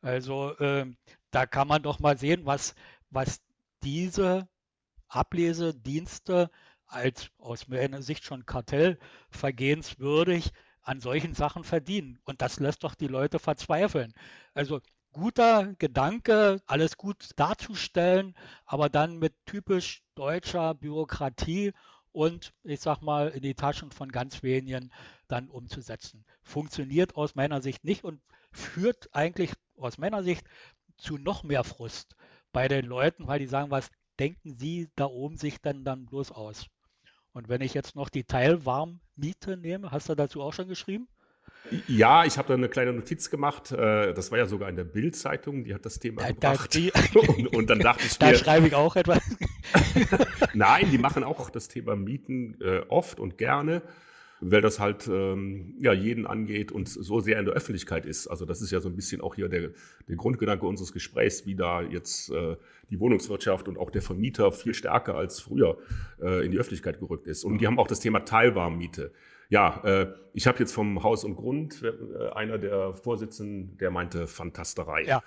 [0.02, 0.86] Also äh,
[1.30, 2.74] da kann man doch mal sehen, was,
[3.10, 3.40] was
[3.82, 4.48] diese
[5.10, 6.50] Ablesedienste
[6.86, 12.18] als aus meiner Sicht schon kartellvergehenswürdig an solchen Sachen verdienen.
[12.24, 14.12] Und das lässt doch die Leute verzweifeln.
[14.54, 14.80] Also
[15.12, 21.72] guter Gedanke, alles gut darzustellen, aber dann mit typisch deutscher Bürokratie
[22.12, 24.92] und ich sag mal in die Taschen von ganz wenigen
[25.28, 26.24] dann umzusetzen.
[26.42, 28.20] Funktioniert aus meiner Sicht nicht und
[28.52, 30.44] führt eigentlich aus meiner Sicht
[30.96, 32.16] zu noch mehr Frust
[32.52, 36.30] bei den Leuten, weil die sagen, was denken sie da oben sich dann dann bloß
[36.30, 36.66] aus?
[37.32, 41.08] Und wenn ich jetzt noch die Teilwarmmiete nehme, hast du dazu auch schon geschrieben?
[41.86, 43.70] Ja, ich habe da eine kleine Notiz gemacht.
[43.70, 46.74] Äh, das war ja sogar in der Bild-Zeitung, die hat das Thema da, gebracht.
[46.74, 48.32] die, und, und, dann dachte ich mir.
[48.32, 49.20] Da schreibe ich auch etwas.
[50.54, 53.82] Nein, die machen auch das Thema Mieten äh, oft und gerne
[54.40, 58.26] weil das halt ähm, ja, jeden angeht und so sehr in der Öffentlichkeit ist.
[58.26, 59.70] Also das ist ja so ein bisschen auch hier der,
[60.08, 62.56] der Grundgedanke unseres Gesprächs, wie da jetzt äh,
[62.90, 65.78] die Wohnungswirtschaft und auch der Vermieter viel stärker als früher
[66.20, 67.44] äh, in die Öffentlichkeit gerückt ist.
[67.44, 69.12] Und die haben auch das Thema Teilwarmmiete.
[69.50, 74.26] Ja, äh, ich habe jetzt vom Haus und Grund äh, einer der Vorsitzenden, der meinte
[74.26, 75.04] Fantasterei.
[75.04, 75.22] Ja.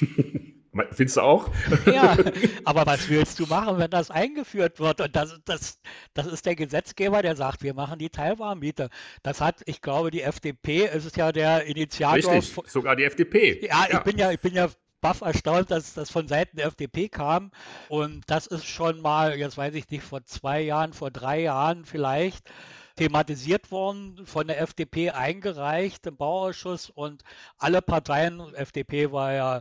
[0.92, 1.50] Findest du auch?
[1.84, 2.16] Ja,
[2.64, 5.02] aber was willst du machen, wenn das eingeführt wird?
[5.02, 5.78] Und das, das,
[6.14, 8.88] das ist der Gesetzgeber, der sagt, wir machen die Teilwarmmiete.
[9.22, 12.32] Das hat, ich glaube, die FDP, es ist ja der Initiator.
[12.32, 13.66] Richtig, sogar die FDP.
[13.66, 14.68] Ja, ja, ich bin ja, ich bin ja
[15.02, 17.50] baff erstaunt, dass das von Seiten der FDP kam.
[17.88, 21.84] Und das ist schon mal, jetzt weiß ich nicht, vor zwei Jahren, vor drei Jahren
[21.84, 22.50] vielleicht
[22.96, 27.24] thematisiert worden, von der FDP eingereicht im Bauausschuss und
[27.58, 29.60] alle Parteien, FDP war ja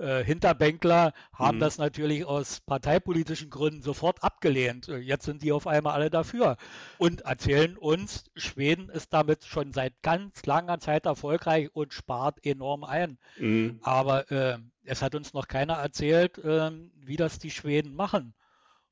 [0.00, 1.60] äh, Hinterbänkler haben mhm.
[1.60, 4.88] das natürlich aus parteipolitischen Gründen sofort abgelehnt.
[4.88, 6.56] Äh, jetzt sind die auf einmal alle dafür
[6.96, 12.84] und erzählen uns, Schweden ist damit schon seit ganz langer Zeit erfolgreich und spart enorm
[12.84, 13.18] ein.
[13.38, 13.78] Mhm.
[13.82, 18.34] Aber äh, es hat uns noch keiner erzählt, äh, wie das die Schweden machen.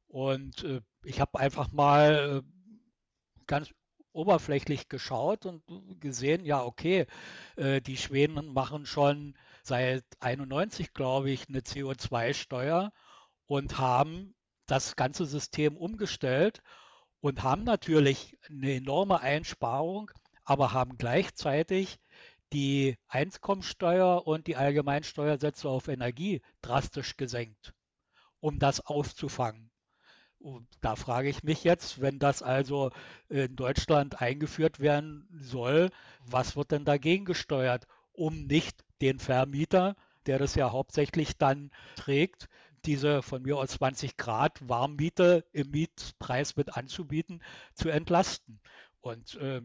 [0.09, 2.43] Und äh, ich habe einfach mal
[3.47, 3.71] ganz
[4.13, 5.63] oberflächlich geschaut und
[6.01, 7.07] gesehen, ja, okay,
[7.57, 9.35] die Schweden machen schon
[9.69, 12.93] seit 91, glaube ich, eine CO2-Steuer
[13.47, 14.35] und haben
[14.67, 16.63] das ganze System umgestellt
[17.21, 20.11] und haben natürlich eine enorme Einsparung,
[20.45, 21.99] aber haben gleichzeitig
[22.53, 27.75] die Einkommensteuer und die Allgemeinsteuersätze auf Energie drastisch gesenkt,
[28.41, 29.71] um das aufzufangen.
[30.81, 32.91] Da frage ich mich jetzt, wenn das also
[33.29, 40.39] in Deutschland eingeführt werden soll, was wird denn dagegen gesteuert, um nicht den Vermieter, der
[40.39, 42.49] das ja hauptsächlich dann trägt,
[42.85, 47.43] diese von mir aus 20 Grad Warmmiete im Mietpreis mit anzubieten,
[47.75, 48.61] zu entlasten.
[49.01, 49.63] Und äh,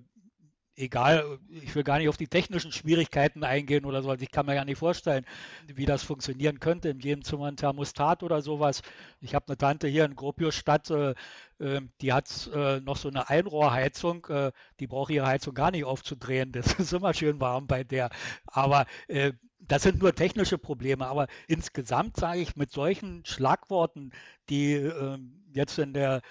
[0.75, 4.45] egal, ich will gar nicht auf die technischen Schwierigkeiten eingehen oder so, also ich kann
[4.45, 5.25] mir gar nicht vorstellen,
[5.67, 6.89] wie das funktionieren könnte.
[6.89, 8.81] In jedem Zimmer ein Thermostat oder sowas.
[9.21, 11.13] Ich habe eine Tante hier in Gropiusstadt, äh,
[11.59, 15.85] ähm, die hat äh, noch so eine Einrohrheizung, äh, die braucht ihre Heizung gar nicht
[15.85, 16.51] aufzudrehen.
[16.51, 18.09] Das ist immer schön warm bei der.
[18.47, 24.11] Aber äh, das sind nur technische Probleme, aber insgesamt sage ich mit solchen Schlagworten,
[24.49, 26.21] die ähm, jetzt in der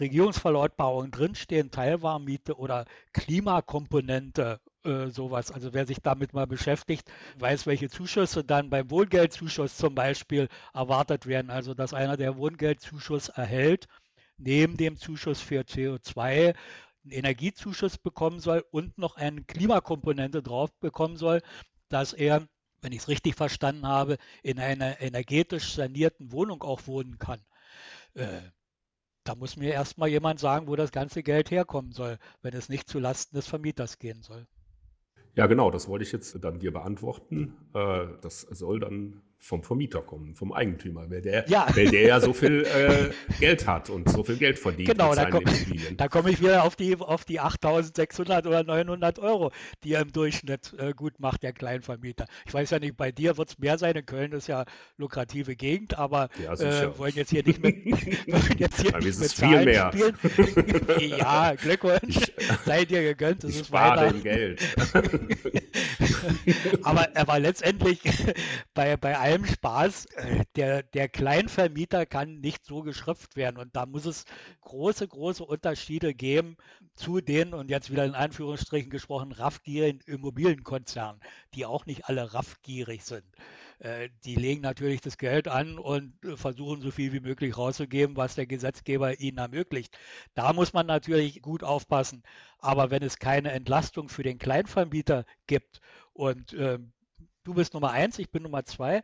[0.00, 5.50] Regierungsverlautbarung drinstehen, Teilwarmmiete oder Klimakomponente, äh, sowas.
[5.52, 11.26] Also wer sich damit mal beschäftigt, weiß, welche Zuschüsse dann beim Wohngeldzuschuss zum Beispiel erwartet
[11.26, 11.50] werden.
[11.50, 13.86] Also dass einer der Wohngeldzuschuss erhält,
[14.36, 16.54] neben dem Zuschuss für CO2
[17.04, 21.40] einen Energiezuschuss bekommen soll und noch eine Klimakomponente drauf bekommen soll,
[21.88, 22.46] dass er,
[22.80, 27.44] wenn ich es richtig verstanden habe, in einer energetisch sanierten Wohnung auch wohnen kann.
[28.14, 28.40] Äh,
[29.24, 32.88] da muss mir erstmal jemand sagen, wo das ganze Geld herkommen soll, wenn es nicht
[32.88, 34.46] zulasten des Vermieters gehen soll.
[35.34, 37.56] Ja, genau, das wollte ich jetzt dann dir beantworten.
[37.74, 42.18] Äh, das soll dann vom Vermieter kommen, vom Eigentümer, weil der ja, weil der ja
[42.18, 45.96] so viel äh, Geld hat und so viel Geld verdient genau, mit seinen da komm.
[45.98, 49.52] Da komme ich wieder auf die, auf die 8.600 oder 900 Euro,
[49.82, 52.24] die er im Durchschnitt äh, gut macht, der Kleinvermieter.
[52.46, 54.64] Ich weiß ja nicht, bei dir wird es mehr sein, in Köln ist ja
[54.96, 57.84] lukrative Gegend, aber ja, äh, wollen jetzt hier nicht mit,
[58.58, 59.92] jetzt hier nicht mit Zahlen mehr.
[59.92, 60.16] spielen.
[61.18, 62.32] ja, Glückwunsch,
[62.64, 64.18] sei dir gegönnt, das ich ist spare weiter.
[64.20, 64.62] Geld.
[66.82, 68.00] aber er war letztendlich
[68.74, 73.58] bei, bei allem Spaß, äh, der, der Kleinvermieter kann nicht so geschrifft werden.
[73.58, 74.24] Und da muss es
[74.62, 76.56] große, große Unterschiede geben
[76.94, 81.20] zu den, und jetzt wieder in Anführungsstrichen gesprochen, raffgierigen Immobilienkonzernen,
[81.54, 83.24] die auch nicht alle raffgierig sind.
[83.80, 88.34] Äh, die legen natürlich das Geld an und versuchen so viel wie möglich rauszugeben, was
[88.34, 89.96] der Gesetzgeber ihnen ermöglicht.
[90.34, 92.22] Da muss man natürlich gut aufpassen.
[92.58, 95.80] Aber wenn es keine Entlastung für den Kleinvermieter gibt
[96.14, 96.94] und ähm,
[97.44, 99.02] Du bist Nummer eins, ich bin Nummer zwei.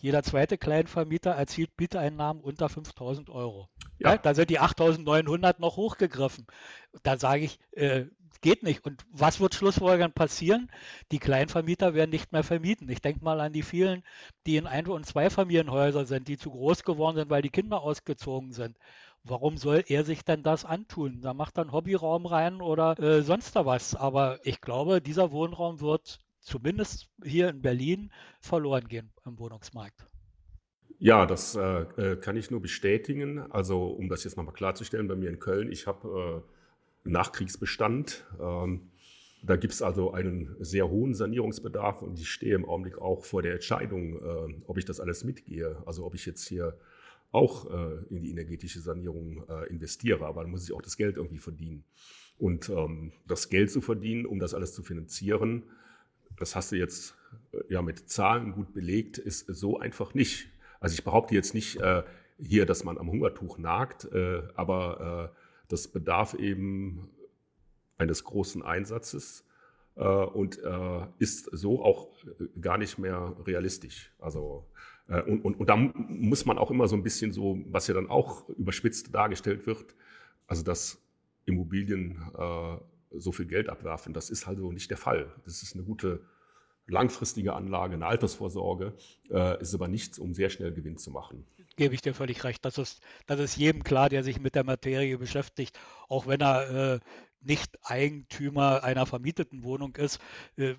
[0.00, 3.68] Jeder zweite Kleinvermieter erzielt Mieteinnahmen unter 5000 Euro.
[3.98, 4.10] Ja.
[4.10, 4.16] ja.
[4.18, 6.48] da sind die 8900 noch hochgegriffen.
[7.04, 8.06] Da sage ich, äh,
[8.40, 8.84] geht nicht.
[8.84, 10.72] Und was wird schlussfolgernd passieren?
[11.12, 12.88] Die Kleinvermieter werden nicht mehr vermieten.
[12.88, 14.02] Ich denke mal an die vielen,
[14.44, 18.52] die in Ein- und Zweifamilienhäusern sind, die zu groß geworden sind, weil die Kinder ausgezogen
[18.52, 18.76] sind.
[19.22, 21.20] Warum soll er sich denn das antun?
[21.20, 23.94] Da macht dann Hobbyraum rein oder äh, sonst da was.
[23.94, 30.06] Aber ich glaube, dieser Wohnraum wird zumindest hier in Berlin verloren gehen im Wohnungsmarkt.
[30.98, 33.38] Ja, das äh, äh, kann ich nur bestätigen.
[33.52, 36.42] Also um das jetzt nochmal klarzustellen, bei mir in Köln, ich habe
[37.04, 38.26] äh, Nachkriegsbestand.
[38.40, 38.90] Ähm,
[39.42, 43.42] da gibt es also einen sehr hohen Sanierungsbedarf und ich stehe im Augenblick auch vor
[43.42, 45.80] der Entscheidung, äh, ob ich das alles mitgehe.
[45.86, 46.76] Also ob ich jetzt hier
[47.30, 51.16] auch äh, in die energetische Sanierung äh, investiere, aber dann muss ich auch das Geld
[51.16, 51.84] irgendwie verdienen.
[52.38, 55.64] Und ähm, das Geld zu verdienen, um das alles zu finanzieren,
[56.38, 57.14] das hast du jetzt
[57.52, 60.48] äh, ja mit Zahlen gut belegt, ist so einfach nicht.
[60.80, 62.02] Also ich behaupte jetzt nicht äh,
[62.38, 67.10] hier, dass man am Hungertuch nagt, äh, aber äh, das bedarf eben
[67.96, 69.44] eines großen Einsatzes
[69.96, 72.08] äh, und äh, ist so auch
[72.60, 74.12] gar nicht mehr realistisch.
[74.18, 74.66] Also
[75.26, 78.10] und, und, und da muss man auch immer so ein bisschen so, was ja dann
[78.10, 79.94] auch überspitzt dargestellt wird,
[80.46, 81.00] also dass
[81.46, 82.18] Immobilien
[83.10, 84.12] so viel Geld abwerfen.
[84.12, 85.32] Das ist halt so nicht der Fall.
[85.44, 86.20] Das ist eine gute
[86.88, 88.94] langfristige Anlage, eine Altersvorsorge,
[89.30, 91.46] äh, ist aber nichts, um sehr schnell Gewinn zu machen.
[91.76, 92.64] Gebe ich dir völlig recht.
[92.64, 96.94] Das ist, das ist jedem klar, der sich mit der Materie beschäftigt, auch wenn er
[96.94, 97.00] äh,
[97.40, 100.18] nicht Eigentümer einer vermieteten Wohnung ist,
[100.56, 100.74] äh,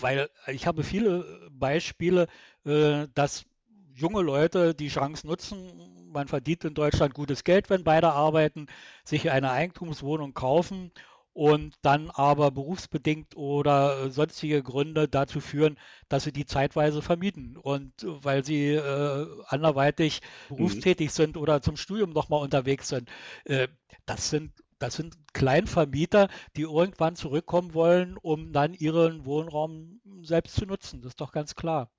[0.00, 2.28] weil ich habe viele Beispiele,
[2.64, 3.46] äh, dass
[3.94, 8.66] junge Leute die Chance nutzen, man verdient in Deutschland gutes Geld, wenn beide arbeiten,
[9.04, 10.92] sich eine Eigentumswohnung kaufen
[11.34, 15.76] und dann aber berufsbedingt oder sonstige Gründe dazu führen,
[16.08, 17.56] dass sie die zeitweise vermieten.
[17.56, 20.56] Und weil sie äh, anderweitig mhm.
[20.56, 23.10] berufstätig sind oder zum Studium nochmal unterwegs sind,
[23.44, 23.68] äh,
[24.06, 30.66] das sind das sind Kleinvermieter, die irgendwann zurückkommen wollen, um dann ihren Wohnraum selbst zu
[30.66, 31.00] nutzen.
[31.00, 31.90] Das ist doch ganz klar.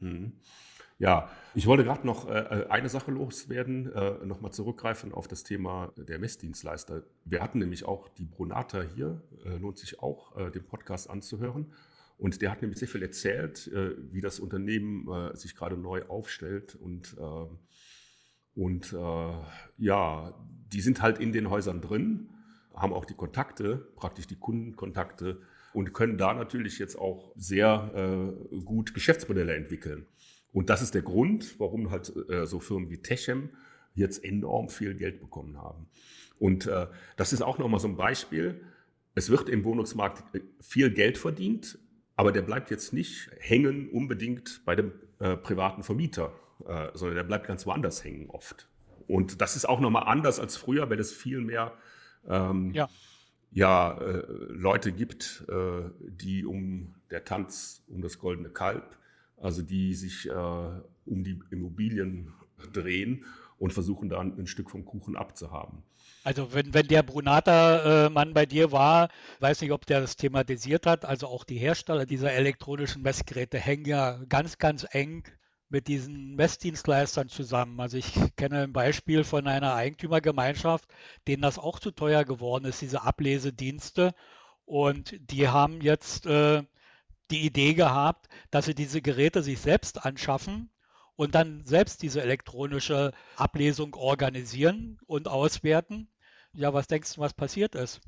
[0.00, 0.32] Mhm.
[0.98, 5.42] Ja, ich wollte gerade noch äh, äh, eine Sache loswerden, äh, nochmal zurückgreifen auf das
[5.42, 7.02] Thema der Messdienstleister.
[7.24, 11.72] Wir hatten nämlich auch die Brunata hier, äh, lohnt sich auch, äh, den Podcast anzuhören.
[12.16, 16.02] Und der hat nämlich sehr viel erzählt, äh, wie das Unternehmen äh, sich gerade neu
[16.06, 17.16] aufstellt und
[18.54, 18.92] Und
[19.76, 20.34] ja,
[20.72, 22.30] die sind halt in den Häusern drin,
[22.74, 25.42] haben auch die Kontakte, praktisch die Kundenkontakte
[25.74, 28.32] und können da natürlich jetzt auch sehr
[28.64, 30.06] gut Geschäftsmodelle entwickeln.
[30.56, 33.50] Und das ist der Grund, warum halt äh, so Firmen wie Techem
[33.94, 35.86] jetzt enorm viel Geld bekommen haben.
[36.38, 36.86] Und äh,
[37.18, 38.62] das ist auch nochmal so ein Beispiel.
[39.14, 40.24] Es wird im Wohnungsmarkt
[40.62, 41.78] viel Geld verdient,
[42.14, 46.32] aber der bleibt jetzt nicht hängen unbedingt bei dem äh, privaten Vermieter,
[46.66, 48.66] äh, sondern der bleibt ganz woanders hängen oft.
[49.08, 51.74] Und das ist auch nochmal anders als früher, weil es viel mehr
[52.26, 52.88] ähm, ja.
[53.50, 58.96] ja äh, Leute gibt, äh, die um der Tanz um das goldene Kalb,
[59.36, 62.32] also die sich äh, um die Immobilien
[62.72, 63.24] drehen
[63.58, 65.82] und versuchen dann ein Stück vom Kuchen abzuhaben.
[66.24, 69.08] Also wenn, wenn der Brunata-Mann bei dir war,
[69.40, 73.84] weiß nicht, ob der das thematisiert hat, also auch die Hersteller dieser elektronischen Messgeräte hängen
[73.84, 75.22] ja ganz, ganz eng
[75.68, 77.80] mit diesen Messdienstleistern zusammen.
[77.80, 80.88] Also ich kenne ein Beispiel von einer Eigentümergemeinschaft,
[81.26, 84.14] denen das auch zu teuer geworden ist, diese Ablesedienste.
[84.64, 86.62] Und die haben jetzt äh,
[87.30, 90.70] die Idee gehabt, dass sie diese Geräte sich selbst anschaffen
[91.16, 96.08] und dann selbst diese elektronische Ablesung organisieren und auswerten.
[96.52, 98.00] Ja, was denkst du, was passiert ist?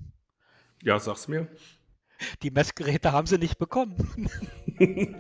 [0.83, 1.49] Ja, sag's mir.
[2.43, 4.29] Die Messgeräte haben sie nicht bekommen.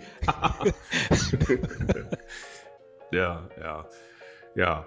[3.12, 3.88] ja, ja,
[4.54, 4.86] ja.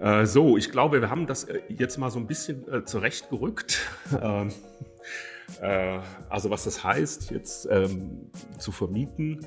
[0.00, 3.80] Äh, so, ich glaube, wir haben das äh, jetzt mal so ein bisschen äh, zurechtgerückt.
[5.60, 9.46] Äh, also was das heißt, jetzt ähm, zu vermieten,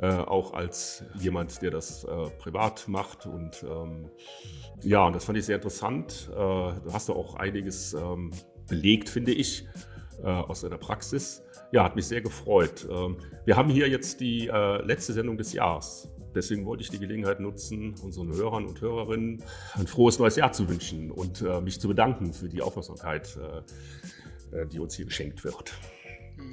[0.00, 3.26] äh, auch als jemand, der das äh, privat macht.
[3.26, 4.10] Und ähm,
[4.82, 6.28] ja, und das fand ich sehr interessant.
[6.32, 8.32] Äh, da hast du auch einiges ähm,
[8.68, 9.66] belegt, finde ich,
[10.22, 11.42] äh, aus deiner Praxis.
[11.72, 12.86] Ja, hat mich sehr gefreut.
[12.90, 16.10] Ähm, wir haben hier jetzt die äh, letzte Sendung des Jahres.
[16.34, 19.42] Deswegen wollte ich die Gelegenheit nutzen, unseren Hörern und Hörerinnen
[19.72, 23.38] ein frohes neues Jahr zu wünschen und mich zu bedanken für die Aufmerksamkeit
[24.70, 25.74] die uns hier geschenkt wird.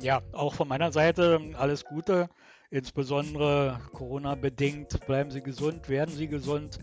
[0.01, 2.29] Ja, auch von meiner Seite alles Gute.
[2.69, 5.05] Insbesondere Corona-bedingt.
[5.05, 6.79] Bleiben Sie gesund, werden Sie gesund.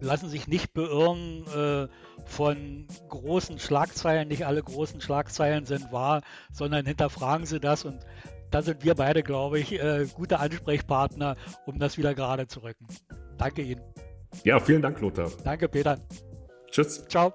[0.00, 1.88] Lassen sich nicht beirren äh,
[2.26, 4.28] von großen Schlagzeilen.
[4.28, 6.22] Nicht alle großen Schlagzeilen sind wahr,
[6.52, 7.84] sondern hinterfragen Sie das.
[7.84, 8.06] Und
[8.50, 12.86] da sind wir beide, glaube ich, äh, gute Ansprechpartner, um das wieder gerade zu rücken.
[13.38, 13.82] Danke Ihnen.
[14.44, 15.30] Ja, vielen Dank, Lothar.
[15.44, 15.98] Danke, Peter.
[16.70, 17.06] Tschüss.
[17.08, 17.32] Ciao.